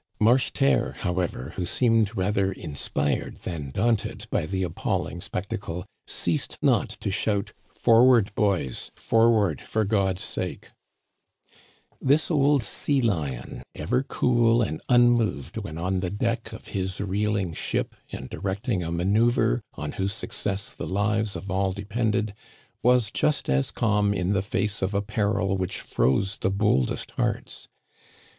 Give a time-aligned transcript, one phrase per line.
[0.19, 7.11] Marcheterre, however, who seemed rather inspired than daunted by the appalling spectacle, ceased not to
[7.11, 8.89] shout:Forward boys!
[8.95, 10.71] forward, for God's sake!"
[12.11, 17.53] This old sea lion, ever cool and unmoved when on the deck of his reeling
[17.53, 22.33] ship and directing a manœuvre on whose success the lives of all depended,
[22.81, 27.67] was just as calm in the face of a peril which froze the boldest hearts.